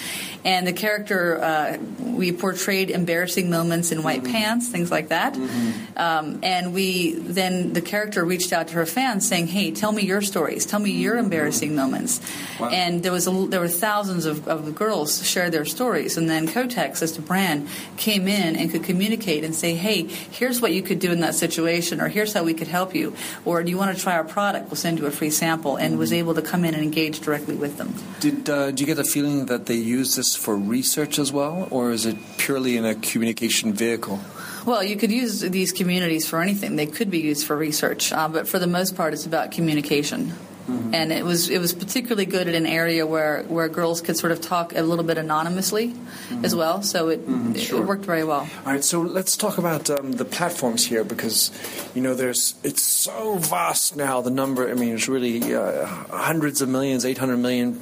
And 0.44 0.66
the 0.66 0.72
character, 0.72 1.42
uh, 1.42 1.78
we 1.98 2.32
portrayed 2.32 2.90
embarrassing 2.90 3.50
moments 3.50 3.90
in 3.90 4.02
white 4.02 4.22
mm-hmm. 4.22 4.32
pants, 4.32 4.68
things 4.68 4.90
like 4.90 5.08
that. 5.08 5.34
Mm-hmm. 5.34 5.98
Um, 5.98 6.40
and 6.42 6.74
we 6.74 7.14
then, 7.14 7.72
the 7.72 7.80
character 7.80 8.24
reached 8.24 8.52
out 8.52 8.68
to 8.68 8.74
her 8.74 8.86
fans 8.86 9.28
saying, 9.28 9.48
hey, 9.48 9.70
tell 9.72 9.92
me 9.92 10.04
your 10.04 10.22
stories. 10.22 10.66
Tell 10.66 10.80
me 10.80 10.90
your 10.90 11.14
mm-hmm. 11.14 11.24
embarrassing 11.24 11.74
moments. 11.74 12.20
Wow. 12.60 12.68
And 12.68 13.02
there 13.02 13.12
was 13.12 13.26
a, 13.26 13.30
there 13.48 13.60
were 13.60 13.68
thousands 13.68 14.25
of 14.26 14.46
of, 14.48 14.74
girls 14.74 15.26
shared 15.26 15.52
their 15.52 15.64
stories. 15.64 16.16
And 16.16 16.28
then 16.28 16.46
Kotex, 16.48 17.02
as 17.02 17.16
a 17.16 17.22
brand, 17.22 17.68
came 17.96 18.28
in 18.28 18.56
and 18.56 18.70
could 18.70 18.84
communicate 18.84 19.44
and 19.44 19.54
say, 19.54 19.74
hey, 19.74 20.02
here's 20.02 20.60
what 20.60 20.72
you 20.72 20.82
could 20.82 20.98
do 20.98 21.12
in 21.12 21.20
that 21.20 21.34
situation, 21.34 22.00
or 22.00 22.08
here's 22.08 22.32
how 22.32 22.44
we 22.44 22.54
could 22.54 22.68
help 22.68 22.94
you, 22.94 23.14
or 23.44 23.62
do 23.62 23.70
you 23.70 23.78
want 23.78 23.96
to 23.96 24.02
try 24.02 24.14
our 24.14 24.24
product? 24.24 24.68
We'll 24.68 24.76
send 24.76 24.98
you 24.98 25.06
a 25.06 25.10
free 25.10 25.30
sample, 25.30 25.76
and 25.76 25.98
was 25.98 26.12
able 26.12 26.34
to 26.34 26.42
come 26.42 26.64
in 26.64 26.74
and 26.74 26.82
engage 26.82 27.20
directly 27.20 27.54
with 27.54 27.78
them. 27.78 27.94
Did, 28.20 28.50
uh, 28.50 28.70
do 28.70 28.82
you 28.82 28.86
get 28.86 28.96
the 28.96 29.04
feeling 29.04 29.46
that 29.46 29.66
they 29.66 29.74
use 29.74 30.16
this 30.16 30.36
for 30.36 30.56
research 30.56 31.18
as 31.18 31.32
well, 31.32 31.68
or 31.70 31.92
is 31.92 32.06
it 32.06 32.16
purely 32.38 32.76
in 32.76 32.84
a 32.84 32.94
communication 32.94 33.72
vehicle? 33.72 34.20
Well, 34.64 34.82
you 34.82 34.96
could 34.96 35.12
use 35.12 35.40
these 35.40 35.70
communities 35.70 36.26
for 36.26 36.42
anything. 36.42 36.74
They 36.74 36.86
could 36.86 37.08
be 37.08 37.20
used 37.20 37.46
for 37.46 37.56
research, 37.56 38.12
uh, 38.12 38.28
but 38.28 38.48
for 38.48 38.58
the 38.58 38.66
most 38.66 38.96
part, 38.96 39.12
it's 39.14 39.24
about 39.24 39.52
communication. 39.52 40.34
Mm-hmm. 40.68 40.94
And 40.94 41.12
it 41.12 41.24
was 41.24 41.48
it 41.48 41.58
was 41.58 41.72
particularly 41.72 42.26
good 42.26 42.48
in 42.48 42.54
an 42.54 42.66
area 42.66 43.06
where, 43.06 43.44
where 43.44 43.68
girls 43.68 44.00
could 44.00 44.16
sort 44.16 44.32
of 44.32 44.40
talk 44.40 44.74
a 44.74 44.82
little 44.82 45.04
bit 45.04 45.16
anonymously 45.16 45.90
mm-hmm. 45.90 46.44
as 46.44 46.56
well. 46.56 46.82
So 46.82 47.08
it, 47.08 47.26
mm-hmm, 47.26 47.54
sure. 47.54 47.82
it 47.82 47.86
worked 47.86 48.04
very 48.04 48.24
well. 48.24 48.48
All 48.64 48.72
right, 48.72 48.82
so 48.82 49.00
let's 49.00 49.36
talk 49.36 49.58
about 49.58 49.88
um, 49.90 50.12
the 50.12 50.24
platforms 50.24 50.84
here 50.84 51.04
because 51.04 51.52
you 51.94 52.02
know 52.02 52.14
there's 52.14 52.54
it's 52.64 52.82
so 52.82 53.36
vast 53.38 53.96
now. 53.96 54.20
The 54.22 54.30
number, 54.30 54.68
I 54.68 54.74
mean, 54.74 54.94
it's 54.94 55.08
really 55.08 55.54
uh, 55.54 55.86
hundreds 55.86 56.60
of 56.62 56.68
millions, 56.68 57.04
eight 57.04 57.18
hundred 57.18 57.36
million 57.36 57.80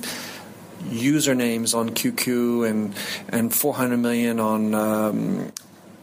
usernames 0.91 1.75
on 1.75 1.91
QQ 1.91 2.69
and 2.69 2.95
and 3.31 3.55
400 3.55 3.97
million 3.97 4.41
on 4.41 4.75
um, 4.75 5.53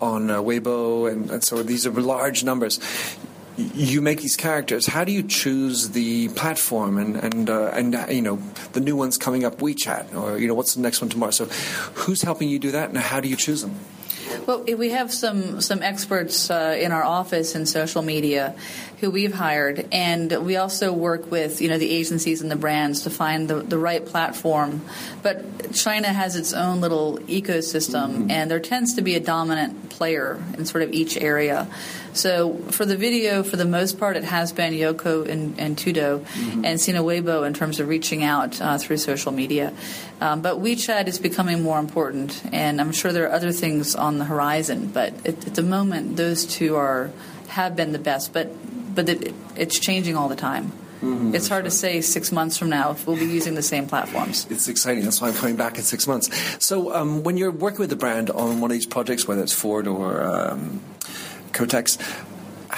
on 0.01 0.31
uh, 0.31 0.37
Weibo, 0.37 1.11
and, 1.11 1.29
and 1.29 1.43
so 1.43 1.61
these 1.61 1.85
are 1.85 1.91
large 1.91 2.43
numbers 2.43 2.79
you 3.73 4.01
make 4.01 4.21
these 4.21 4.35
characters. 4.35 4.87
How 4.87 5.03
do 5.03 5.11
you 5.11 5.23
choose 5.23 5.89
the 5.89 6.29
platform 6.29 6.97
and 6.97 7.15
and 7.15 7.49
uh, 7.49 7.71
and 7.73 7.95
uh, 7.95 8.05
you 8.09 8.21
know 8.21 8.37
the 8.73 8.79
new 8.79 8.95
ones 8.95 9.17
coming 9.17 9.43
up, 9.45 9.57
WeChat, 9.57 10.15
or 10.15 10.37
you 10.37 10.47
know 10.47 10.53
what's 10.53 10.75
the 10.75 10.81
next 10.81 11.01
one 11.01 11.09
tomorrow? 11.09 11.31
So, 11.31 11.45
who's 11.93 12.21
helping 12.21 12.49
you 12.49 12.59
do 12.59 12.71
that, 12.71 12.89
and 12.89 12.97
how 12.97 13.19
do 13.19 13.27
you 13.27 13.35
choose 13.35 13.61
them? 13.61 13.75
Well, 14.47 14.63
we 14.63 14.89
have 14.89 15.13
some 15.13 15.61
some 15.61 15.83
experts 15.83 16.49
uh, 16.49 16.75
in 16.79 16.91
our 16.91 17.03
office 17.03 17.53
in 17.53 17.65
social 17.65 18.01
media 18.01 18.55
who 18.99 19.11
we've 19.11 19.33
hired, 19.33 19.87
and 19.91 20.31
we 20.45 20.57
also 20.57 20.93
work 20.93 21.29
with 21.29 21.61
you 21.61 21.69
know 21.69 21.77
the 21.77 21.89
agencies 21.91 22.41
and 22.41 22.49
the 22.49 22.55
brands 22.55 23.01
to 23.03 23.09
find 23.09 23.47
the, 23.47 23.55
the 23.55 23.77
right 23.77 24.03
platform. 24.03 24.81
But 25.21 25.73
China 25.73 26.07
has 26.07 26.35
its 26.35 26.53
own 26.53 26.81
little 26.81 27.17
ecosystem, 27.19 28.11
mm-hmm. 28.11 28.31
and 28.31 28.49
there 28.49 28.59
tends 28.59 28.95
to 28.95 29.01
be 29.01 29.15
a 29.15 29.19
dominant 29.19 29.89
player 29.89 30.43
in 30.57 30.65
sort 30.65 30.83
of 30.83 30.91
each 30.93 31.17
area. 31.17 31.67
So 32.13 32.55
for 32.71 32.85
the 32.85 32.97
video, 32.97 33.43
for 33.43 33.55
the 33.55 33.65
most 33.65 33.97
part, 33.97 34.17
it 34.17 34.23
has 34.23 34.51
been 34.51 34.73
Youku 34.73 35.29
and, 35.29 35.57
and 35.59 35.77
Tudou 35.77 36.19
mm-hmm. 36.19 36.65
and 36.65 36.81
Sina 36.81 37.01
Weibo 37.01 37.47
in 37.47 37.53
terms 37.53 37.79
of 37.79 37.87
reaching 37.87 38.23
out 38.23 38.59
uh, 38.59 38.77
through 38.77 38.97
social 38.97 39.31
media. 39.31 39.73
Um, 40.19 40.41
but 40.41 40.57
WeChat 40.57 41.07
is 41.07 41.19
becoming 41.19 41.63
more 41.63 41.79
important, 41.79 42.41
and 42.51 42.81
I'm 42.81 42.91
sure 42.91 43.11
there 43.13 43.27
are 43.27 43.31
other 43.31 43.51
things 43.51 43.95
on 43.95 44.17
the 44.17 44.25
horizon. 44.31 44.89
But 44.93 45.13
at, 45.25 45.47
at 45.47 45.55
the 45.55 45.63
moment, 45.63 46.17
those 46.17 46.45
two 46.45 46.75
are 46.75 47.11
have 47.49 47.75
been 47.75 47.91
the 47.91 47.99
best. 47.99 48.33
But 48.33 48.49
but 48.95 49.09
it, 49.09 49.33
it's 49.55 49.79
changing 49.79 50.15
all 50.15 50.29
the 50.29 50.35
time. 50.35 50.71
Mm-hmm, 51.01 51.33
it's 51.33 51.47
hard 51.47 51.65
to 51.65 51.71
say 51.71 52.01
six 52.01 52.31
months 52.31 52.57
from 52.57 52.69
now 52.69 52.91
if 52.91 53.07
we'll 53.07 53.17
be 53.17 53.25
using 53.25 53.55
the 53.55 53.63
same 53.63 53.87
platforms. 53.87 54.45
It's 54.51 54.67
exciting. 54.67 55.03
That's 55.03 55.19
why 55.19 55.29
I'm 55.29 55.33
coming 55.33 55.55
back 55.55 55.77
in 55.77 55.83
six 55.83 56.05
months. 56.05 56.29
So, 56.63 56.93
um, 56.93 57.23
when 57.23 57.37
you're 57.37 57.51
working 57.51 57.79
with 57.79 57.89
the 57.89 57.95
brand 57.95 58.29
on 58.29 58.61
one 58.61 58.69
of 58.69 58.75
these 58.75 58.85
projects, 58.85 59.27
whether 59.27 59.41
it's 59.41 59.53
Ford 59.53 59.87
or 59.87 60.21
um, 60.21 60.79
Kotex, 61.53 61.97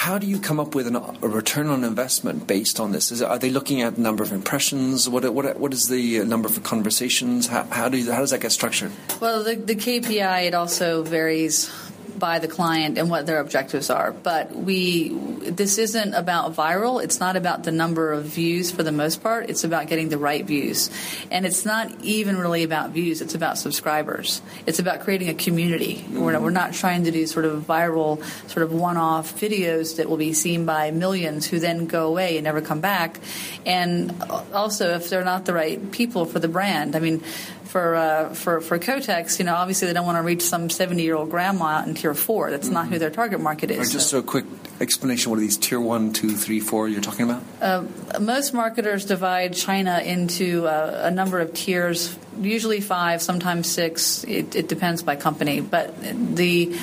how 0.03 0.17
do 0.17 0.27
you 0.27 0.37
come 0.37 0.59
up 0.59 0.75
with 0.75 0.85
an, 0.85 0.97
a 0.97 1.29
return 1.29 1.67
on 1.67 1.85
investment 1.85 2.45
based 2.45 2.77
on 2.77 2.91
this? 2.91 3.09
Is, 3.09 3.21
are 3.21 3.39
they 3.39 3.49
looking 3.49 3.81
at 3.81 3.97
number 3.97 4.21
of 4.21 4.33
impressions? 4.33 5.07
What, 5.07 5.23
what, 5.33 5.57
what 5.57 5.71
is 5.71 5.87
the 5.87 6.25
number 6.25 6.49
of 6.49 6.61
conversations? 6.61 7.47
How, 7.47 7.63
how, 7.71 7.87
do 7.87 7.97
you, 7.97 8.11
how 8.11 8.19
does 8.19 8.31
that 8.31 8.41
get 8.41 8.51
structured? 8.51 8.91
Well, 9.21 9.45
the, 9.45 9.55
the 9.55 9.75
KPI, 9.75 10.47
it 10.47 10.53
also 10.53 11.03
varies 11.03 11.71
by 12.17 12.39
the 12.39 12.47
client 12.47 12.97
and 12.97 13.09
what 13.09 13.25
their 13.25 13.39
objectives 13.39 13.89
are. 13.89 14.11
But 14.11 14.55
we, 14.55 15.09
this 15.09 15.77
isn't 15.77 16.13
about 16.13 16.55
viral. 16.55 17.03
It's 17.03 17.19
not 17.19 17.35
about 17.35 17.63
the 17.63 17.71
number 17.71 18.11
of 18.13 18.25
views 18.25 18.71
for 18.71 18.83
the 18.83 18.91
most 18.91 19.23
part. 19.23 19.49
It's 19.49 19.63
about 19.63 19.87
getting 19.87 20.09
the 20.09 20.17
right 20.17 20.45
views. 20.45 20.89
And 21.31 21.45
it's 21.45 21.65
not 21.65 21.91
even 22.01 22.37
really 22.37 22.63
about 22.63 22.91
views. 22.91 23.21
It's 23.21 23.35
about 23.35 23.57
subscribers. 23.57 24.41
It's 24.65 24.79
about 24.79 25.01
creating 25.01 25.29
a 25.29 25.33
community. 25.33 25.95
Mm-hmm. 25.95 26.21
We're, 26.21 26.31
not, 26.33 26.41
we're 26.41 26.49
not 26.51 26.73
trying 26.73 27.05
to 27.05 27.11
do 27.11 27.25
sort 27.27 27.45
of 27.45 27.63
viral, 27.63 28.23
sort 28.49 28.63
of 28.63 28.71
one-off 28.71 29.39
videos 29.39 29.97
that 29.97 30.09
will 30.09 30.17
be 30.17 30.33
seen 30.33 30.65
by 30.65 30.91
millions 30.91 31.45
who 31.47 31.59
then 31.59 31.87
go 31.87 32.07
away 32.07 32.37
and 32.37 32.43
never 32.43 32.61
come 32.61 32.81
back. 32.81 33.19
And 33.65 34.21
also, 34.53 34.95
if 34.95 35.09
they're 35.09 35.23
not 35.23 35.45
the 35.45 35.53
right 35.53 35.91
people 35.91 36.25
for 36.25 36.39
the 36.39 36.47
brand, 36.47 36.95
I 36.95 36.99
mean, 36.99 37.23
for 37.65 37.95
uh, 37.95 38.33
for 38.33 38.61
for 38.61 38.79
Kotex, 38.79 39.39
you 39.39 39.45
know, 39.45 39.55
obviously 39.55 39.87
they 39.87 39.93
don't 39.93 40.05
want 40.05 40.17
to 40.17 40.21
reach 40.21 40.41
some 40.41 40.69
70 40.69 41.01
year 41.01 41.15
old 41.15 41.29
grandma 41.29 41.83
in 41.83 41.95
tier 41.95 42.13
four. 42.13 42.51
That's 42.51 42.65
mm-hmm. 42.65 42.73
not 42.73 42.85
who 42.85 42.91
mm-hmm. 42.91 42.99
their 42.99 43.09
target 43.09 43.39
market 43.39 43.71
is. 43.71 43.79
Right, 43.79 43.89
just 43.89 44.09
so. 44.09 44.19
a 44.19 44.23
quick 44.23 44.45
explanation: 44.79 45.29
What 45.29 45.37
are 45.37 45.41
these 45.41 45.57
tier 45.57 45.79
one, 45.79 46.13
two, 46.13 46.31
three, 46.35 46.59
four 46.59 46.87
you're 46.87 47.01
talking 47.01 47.29
about? 47.29 47.43
Uh, 47.61 47.83
most 48.19 48.53
marketers 48.53 49.05
divide 49.05 49.53
China 49.53 49.99
into 49.99 50.67
uh, 50.67 51.01
a 51.03 51.11
number 51.11 51.39
of 51.39 51.53
tiers, 51.53 52.15
usually 52.39 52.81
five, 52.81 53.21
sometimes 53.21 53.71
six. 53.71 54.23
It, 54.23 54.55
it 54.55 54.67
depends 54.67 55.03
by 55.03 55.15
company, 55.15 55.61
but 55.61 55.95
the 56.35 56.75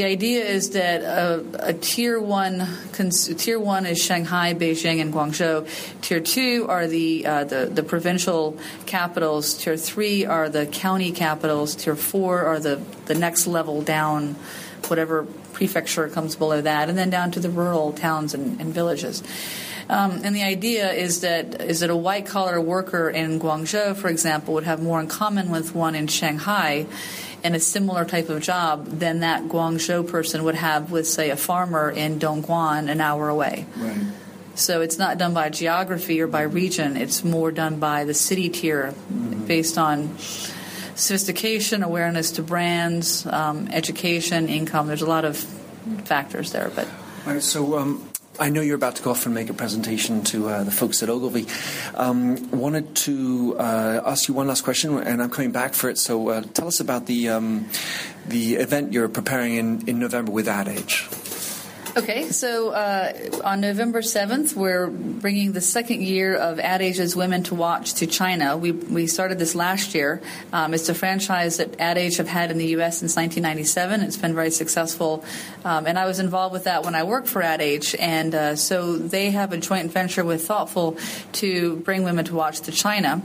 the 0.00 0.06
idea 0.06 0.42
is 0.42 0.70
that 0.70 1.02
a, 1.02 1.44
a 1.58 1.74
tier 1.74 2.18
one 2.18 2.66
tier 2.94 3.60
one 3.60 3.84
is 3.84 4.02
Shanghai, 4.02 4.54
Beijing, 4.54 4.98
and 4.98 5.12
Guangzhou. 5.12 5.68
Tier 6.00 6.20
two 6.20 6.64
are 6.70 6.86
the, 6.86 7.26
uh, 7.26 7.44
the 7.44 7.66
the 7.66 7.82
provincial 7.82 8.56
capitals. 8.86 9.52
Tier 9.62 9.76
three 9.76 10.24
are 10.24 10.48
the 10.48 10.64
county 10.64 11.12
capitals. 11.12 11.74
Tier 11.74 11.96
four 11.96 12.40
are 12.46 12.58
the 12.58 12.80
the 13.04 13.14
next 13.14 13.46
level 13.46 13.82
down, 13.82 14.36
whatever 14.88 15.24
prefecture 15.52 16.08
comes 16.08 16.34
below 16.34 16.62
that, 16.62 16.88
and 16.88 16.96
then 16.96 17.10
down 17.10 17.30
to 17.32 17.40
the 17.40 17.50
rural 17.50 17.92
towns 17.92 18.32
and, 18.32 18.58
and 18.58 18.72
villages. 18.72 19.22
Um, 19.90 20.22
and 20.24 20.34
the 20.34 20.44
idea 20.44 20.92
is 20.92 21.20
that 21.20 21.60
is 21.60 21.80
that 21.80 21.90
a 21.90 21.96
white 21.96 22.24
collar 22.24 22.58
worker 22.58 23.10
in 23.10 23.38
Guangzhou, 23.38 23.96
for 23.96 24.08
example, 24.08 24.54
would 24.54 24.64
have 24.64 24.82
more 24.82 24.98
in 24.98 25.08
common 25.08 25.50
with 25.50 25.74
one 25.74 25.94
in 25.94 26.06
Shanghai 26.06 26.86
in 27.42 27.54
a 27.54 27.60
similar 27.60 28.04
type 28.04 28.28
of 28.28 28.42
job 28.42 28.86
than 28.86 29.20
that 29.20 29.44
Guangzhou 29.44 30.08
person 30.08 30.44
would 30.44 30.54
have 30.54 30.90
with, 30.90 31.06
say, 31.06 31.30
a 31.30 31.36
farmer 31.36 31.90
in 31.90 32.18
Dongguan 32.18 32.90
an 32.90 33.00
hour 33.00 33.28
away. 33.28 33.66
Right. 33.76 33.98
So 34.54 34.82
it's 34.82 34.98
not 34.98 35.16
done 35.16 35.32
by 35.32 35.48
geography 35.48 36.20
or 36.20 36.26
by 36.26 36.42
region. 36.42 36.96
It's 36.96 37.24
more 37.24 37.50
done 37.50 37.78
by 37.78 38.04
the 38.04 38.14
city 38.14 38.48
tier, 38.50 38.92
mm-hmm. 38.92 39.46
based 39.46 39.78
on 39.78 40.18
sophistication, 40.18 41.82
awareness 41.82 42.32
to 42.32 42.42
brands, 42.42 43.24
um, 43.26 43.68
education, 43.68 44.48
income. 44.48 44.86
There's 44.86 45.02
a 45.02 45.08
lot 45.08 45.24
of 45.24 45.38
factors 46.04 46.52
there, 46.52 46.70
but. 46.74 46.86
All 47.26 47.34
right, 47.34 47.42
so 47.42 47.78
um, 47.78 48.09
I 48.40 48.48
know 48.48 48.62
you're 48.62 48.76
about 48.76 48.96
to 48.96 49.02
go 49.02 49.10
off 49.10 49.26
and 49.26 49.34
make 49.34 49.50
a 49.50 49.52
presentation 49.52 50.22
to 50.24 50.48
uh, 50.48 50.64
the 50.64 50.70
folks 50.70 51.02
at 51.02 51.10
Ogilvy. 51.10 51.46
Um, 51.94 52.50
wanted 52.50 52.94
to 53.04 53.54
uh, 53.58 54.00
ask 54.06 54.28
you 54.28 54.34
one 54.34 54.46
last 54.48 54.64
question, 54.64 54.96
and 54.96 55.22
I'm 55.22 55.28
coming 55.28 55.52
back 55.52 55.74
for 55.74 55.90
it. 55.90 55.98
So 55.98 56.30
uh, 56.30 56.42
tell 56.54 56.66
us 56.66 56.80
about 56.80 57.04
the 57.04 57.28
um, 57.28 57.68
the 58.26 58.54
event 58.54 58.94
you're 58.94 59.10
preparing 59.10 59.56
in, 59.56 59.86
in 59.86 59.98
November 59.98 60.32
with 60.32 60.46
AdAge. 60.46 61.29
Okay, 61.96 62.30
so 62.30 62.70
uh, 62.70 63.12
on 63.42 63.60
November 63.60 64.00
7th, 64.00 64.54
we're 64.54 64.86
bringing 64.86 65.50
the 65.50 65.60
second 65.60 66.02
year 66.02 66.36
of 66.36 66.58
AdAge's 66.58 67.16
Women 67.16 67.42
to 67.44 67.56
Watch 67.56 67.94
to 67.94 68.06
China. 68.06 68.56
We, 68.56 68.70
we 68.70 69.08
started 69.08 69.40
this 69.40 69.56
last 69.56 69.92
year. 69.92 70.22
Um, 70.52 70.72
it's 70.72 70.88
a 70.88 70.94
franchise 70.94 71.56
that 71.56 71.80
Ad 71.80 71.98
Age 71.98 72.18
have 72.18 72.28
had 72.28 72.52
in 72.52 72.58
the 72.58 72.66
U.S. 72.68 72.98
since 72.98 73.16
1997. 73.16 74.02
It's 74.02 74.16
been 74.16 74.36
very 74.36 74.52
successful, 74.52 75.24
um, 75.64 75.88
and 75.88 75.98
I 75.98 76.06
was 76.06 76.20
involved 76.20 76.52
with 76.52 76.64
that 76.64 76.84
when 76.84 76.94
I 76.94 77.02
worked 77.02 77.26
for 77.26 77.42
Ad 77.42 77.60
Age. 77.60 77.96
And 77.98 78.36
uh, 78.36 78.54
so 78.54 78.96
they 78.96 79.30
have 79.30 79.52
a 79.52 79.56
joint 79.56 79.90
venture 79.90 80.24
with 80.24 80.46
Thoughtful 80.46 80.96
to 81.32 81.76
bring 81.78 82.04
Women 82.04 82.24
to 82.26 82.34
Watch 82.36 82.60
to 82.62 82.72
China 82.72 83.20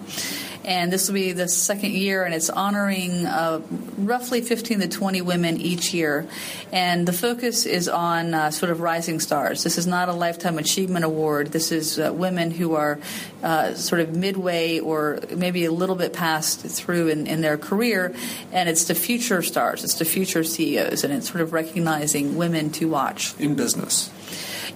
and 0.66 0.92
this 0.92 1.08
will 1.08 1.14
be 1.14 1.32
the 1.32 1.48
second 1.48 1.92
year, 1.92 2.24
and 2.24 2.34
it's 2.34 2.50
honoring 2.50 3.26
uh, 3.26 3.62
roughly 3.98 4.42
15 4.42 4.80
to 4.80 4.88
20 4.88 5.22
women 5.22 5.62
each 5.62 5.94
year. 5.94 6.28
And 6.72 7.08
the 7.08 7.14
focus 7.14 7.66
is 7.68 7.88
on 7.88 8.34
uh, 8.34 8.50
sort 8.56 8.72
of 8.72 8.80
rising 8.80 9.20
stars. 9.20 9.64
This 9.64 9.78
is 9.78 9.86
not 9.86 10.10
a 10.10 10.14
lifetime 10.14 10.58
achievement 10.58 11.06
award. 11.06 11.52
This 11.52 11.72
is 11.72 12.00
uh, 12.00 12.12
women 12.14 12.52
who 12.52 12.76
are 12.76 13.00
uh, 13.44 13.74
sort 13.74 14.02
of 14.02 14.16
midway 14.16 14.80
or 14.80 15.20
maybe 15.36 15.66
a 15.66 15.72
little 15.72 15.96
bit 15.96 16.14
past 16.14 16.62
through 16.62 17.10
in, 17.10 17.28
in 17.28 17.42
their 17.42 17.58
career, 17.58 18.14
and 18.52 18.70
it's 18.70 18.86
the 18.86 18.96
future 18.96 19.42
stars. 19.42 19.84
It's 19.84 19.96
the 19.96 20.06
future 20.06 20.44
CEOs, 20.44 21.04
and 21.04 21.14
it's 21.14 21.30
sort 21.30 21.42
of 21.42 21.54
recognizing 21.54 22.36
women 22.36 22.72
to 22.72 22.88
watch 22.88 23.34
in 23.40 23.56
business 23.56 24.10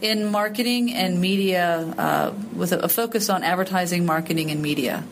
in 0.01 0.31
marketing 0.31 0.93
and 0.93 1.19
media 1.19 1.93
uh, 1.97 2.33
with 2.55 2.71
a, 2.71 2.79
a, 2.79 2.87
focus 2.87 3.29
on 3.29 3.43
advertising, 3.43 4.05
marketing, 4.05 4.49
and 4.49 4.61
media 4.61 5.03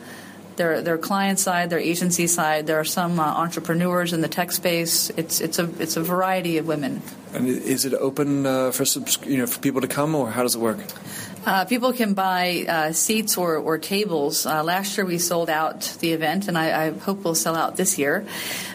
their 0.58 0.82
their 0.82 0.98
client 0.98 1.38
side, 1.38 1.70
their 1.70 1.80
agency 1.80 2.26
side. 2.26 2.66
There 2.66 2.78
are 2.78 2.84
some 2.84 3.18
uh, 3.18 3.24
entrepreneurs 3.24 4.12
in 4.12 4.20
the 4.20 4.28
tech 4.28 4.52
space. 4.52 5.08
It's 5.16 5.40
it's 5.40 5.58
a 5.58 5.70
it's 5.80 5.96
a 5.96 6.02
variety 6.02 6.58
of 6.58 6.66
women. 6.66 7.00
And 7.32 7.48
is 7.48 7.84
it 7.84 7.94
open 7.94 8.44
uh, 8.44 8.70
for 8.72 8.84
you 9.24 9.38
know 9.38 9.46
for 9.46 9.60
people 9.60 9.80
to 9.80 9.88
come, 9.88 10.14
or 10.14 10.30
how 10.30 10.42
does 10.42 10.54
it 10.54 10.60
work? 10.60 10.78
Uh, 11.46 11.64
people 11.64 11.94
can 11.94 12.12
buy 12.12 12.66
uh, 12.68 12.92
seats 12.92 13.38
or, 13.38 13.56
or 13.56 13.78
tables. 13.78 14.44
Uh, 14.44 14.62
last 14.62 14.98
year 14.98 15.06
we 15.06 15.16
sold 15.16 15.48
out 15.48 15.80
the 16.00 16.12
event, 16.12 16.46
and 16.48 16.58
I, 16.58 16.88
I 16.88 16.90
hope 16.90 17.24
we'll 17.24 17.34
sell 17.34 17.56
out 17.56 17.76
this 17.76 17.96
year. 17.96 18.26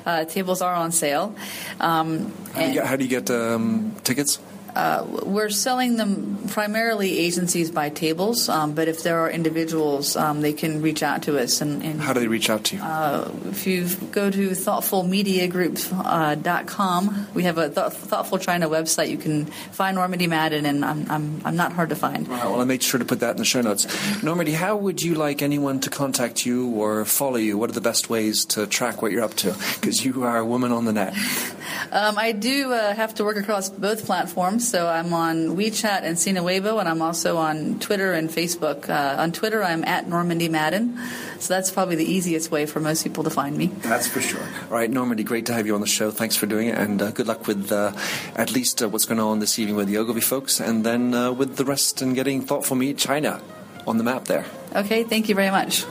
Uh, 0.05 0.25
tables 0.25 0.61
are 0.61 0.73
on 0.73 0.91
sale. 0.91 1.35
Um, 1.79 2.33
how, 2.53 2.65
do 2.65 2.73
get, 2.73 2.85
how, 2.87 2.95
do 2.95 3.03
you 3.03 3.09
get, 3.09 3.29
um, 3.29 3.95
tickets? 4.03 4.39
Uh, 4.75 5.05
we're 5.23 5.49
selling 5.49 5.97
them 5.97 6.47
primarily 6.49 7.19
agencies 7.19 7.69
by 7.69 7.89
tables, 7.89 8.47
um, 8.49 8.73
but 8.73 8.87
if 8.87 9.03
there 9.03 9.19
are 9.19 9.29
individuals, 9.29 10.15
um, 10.15 10.41
they 10.41 10.53
can 10.53 10.81
reach 10.81 11.03
out 11.03 11.21
to 11.23 11.37
us. 11.39 11.61
And, 11.61 11.83
and 11.83 12.01
how 12.01 12.13
do 12.13 12.19
they 12.19 12.27
reach 12.27 12.49
out 12.49 12.63
to 12.65 12.77
you? 12.77 12.81
Uh, 12.81 13.31
if 13.45 13.67
you 13.67 13.87
go 14.11 14.31
to 14.31 14.49
thoughtfulmediagroup.com, 14.49 17.09
uh, 17.09 17.25
we 17.33 17.43
have 17.43 17.59
a 17.59 17.69
Th- 17.69 17.91
Thoughtful 17.91 18.39
China 18.39 18.67
website. 18.67 19.09
You 19.09 19.17
can 19.17 19.45
find 19.45 19.95
Normandy 19.95 20.25
Madden, 20.27 20.65
and 20.65 20.83
I'm, 20.83 21.09
I'm, 21.09 21.41
I'm 21.45 21.55
not 21.55 21.71
hard 21.73 21.89
to 21.89 21.95
find. 21.95 22.27
Right, 22.27 22.43
well, 22.43 22.59
I'll 22.59 22.65
make 22.65 22.81
sure 22.81 22.97
to 22.99 23.05
put 23.05 23.19
that 23.19 23.29
in 23.31 23.37
the 23.37 23.45
show 23.45 23.61
notes. 23.61 23.87
Normandy, 24.23 24.53
how 24.53 24.75
would 24.75 25.03
you 25.03 25.13
like 25.15 25.43
anyone 25.43 25.79
to 25.81 25.91
contact 25.91 26.45
you 26.45 26.69
or 26.69 27.05
follow 27.05 27.37
you? 27.37 27.57
What 27.57 27.69
are 27.69 27.73
the 27.73 27.81
best 27.81 28.09
ways 28.09 28.45
to 28.45 28.65
track 28.65 29.01
what 29.01 29.11
you're 29.11 29.23
up 29.23 29.33
to? 29.35 29.53
Because 29.75 30.03
you 30.03 30.23
are 30.23 30.39
a 30.39 30.45
woman 30.45 30.71
on 30.71 30.85
the 30.85 30.93
net. 30.93 31.13
um, 31.91 32.17
I 32.17 32.31
do 32.31 32.73
uh, 32.73 32.95
have 32.95 33.13
to 33.15 33.23
work 33.23 33.37
across 33.37 33.69
both 33.69 34.05
platforms. 34.05 34.62
So 34.67 34.87
I'm 34.87 35.13
on 35.13 35.55
WeChat 35.57 36.03
and 36.03 36.17
Sina 36.17 36.41
Weibo, 36.41 36.79
and 36.79 36.87
I'm 36.87 37.01
also 37.01 37.37
on 37.37 37.79
Twitter 37.79 38.13
and 38.13 38.29
Facebook. 38.29 38.89
Uh, 38.89 39.21
on 39.21 39.31
Twitter, 39.31 39.63
I'm 39.63 39.83
at 39.83 40.07
Normandy 40.07 40.49
Madden. 40.49 40.99
So 41.39 41.53
that's 41.53 41.71
probably 41.71 41.95
the 41.95 42.05
easiest 42.05 42.51
way 42.51 42.65
for 42.65 42.79
most 42.79 43.03
people 43.03 43.23
to 43.25 43.29
find 43.29 43.57
me. 43.57 43.67
That's 43.67 44.07
for 44.07 44.21
sure. 44.21 44.41
All 44.41 44.77
right, 44.77 44.89
Normandy, 44.89 45.23
great 45.23 45.45
to 45.47 45.53
have 45.53 45.67
you 45.67 45.75
on 45.75 45.81
the 45.81 45.87
show. 45.87 46.11
Thanks 46.11 46.35
for 46.35 46.45
doing 46.45 46.69
it, 46.69 46.77
and 46.77 47.01
uh, 47.01 47.11
good 47.11 47.27
luck 47.27 47.47
with 47.47 47.71
uh, 47.71 47.91
at 48.35 48.51
least 48.53 48.81
uh, 48.81 48.89
what's 48.89 49.05
going 49.05 49.19
on 49.19 49.39
this 49.39 49.59
evening 49.59 49.75
with 49.75 49.87
the 49.87 49.97
Ogilvy 49.97 50.21
folks, 50.21 50.59
and 50.59 50.85
then 50.85 51.13
uh, 51.13 51.31
with 51.31 51.57
the 51.57 51.65
rest 51.65 52.01
and 52.01 52.15
getting 52.15 52.41
Thoughtful 52.41 52.77
Meat 52.77 52.97
China 52.97 53.41
on 53.85 53.97
the 53.97 54.03
map 54.03 54.25
there. 54.25 54.45
Okay, 54.75 55.03
thank 55.03 55.29
you 55.29 55.35
very 55.35 55.51
much. 55.51 55.85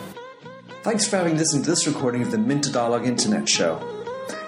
Thanks 0.82 1.06
for 1.06 1.16
having 1.16 1.36
listened 1.36 1.64
to 1.64 1.70
this 1.70 1.86
recording 1.86 2.22
of 2.22 2.30
the 2.30 2.38
Minter 2.38 2.72
Dialogue 2.72 3.06
Internet 3.06 3.48
Show. 3.48 3.80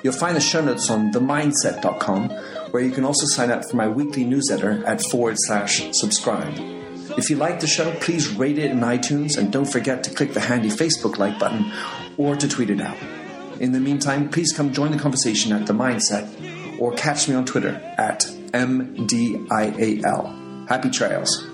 You'll 0.02 0.12
find 0.12 0.36
the 0.36 0.40
show 0.40 0.60
notes 0.60 0.90
on 0.90 1.12
themyndset.com, 1.12 2.30
where 2.74 2.82
you 2.82 2.90
can 2.90 3.04
also 3.04 3.24
sign 3.24 3.52
up 3.52 3.62
for 3.70 3.76
my 3.76 3.86
weekly 3.86 4.24
newsletter 4.24 4.84
at 4.84 5.00
forward 5.00 5.36
slash 5.38 5.80
subscribe. 5.92 6.52
If 7.16 7.30
you 7.30 7.36
like 7.36 7.60
the 7.60 7.68
show, 7.68 7.94
please 8.00 8.30
rate 8.30 8.58
it 8.58 8.72
in 8.72 8.80
iTunes 8.80 9.38
and 9.38 9.52
don't 9.52 9.70
forget 9.70 10.02
to 10.02 10.10
click 10.10 10.34
the 10.34 10.40
handy 10.40 10.70
Facebook 10.70 11.16
like 11.16 11.38
button 11.38 11.70
or 12.16 12.34
to 12.34 12.48
tweet 12.48 12.70
it 12.70 12.80
out. 12.80 12.96
In 13.60 13.70
the 13.70 13.78
meantime, 13.78 14.28
please 14.28 14.52
come 14.52 14.72
join 14.72 14.90
the 14.90 14.98
conversation 14.98 15.52
at 15.52 15.68
The 15.68 15.72
Myndset 15.72 16.80
or 16.80 16.92
catch 16.94 17.28
me 17.28 17.36
on 17.36 17.44
Twitter 17.44 17.76
at 17.96 18.22
MDIAL. 18.50 19.08
Happy 20.68 20.90
trails. 20.90 21.53